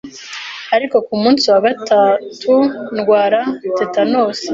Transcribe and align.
ariko 0.75 0.95
ku 1.05 1.13
munsi 1.21 1.45
wa 1.53 1.59
gatatu 1.67 2.53
ndwara 2.95 3.41
tetanosi 3.77 4.47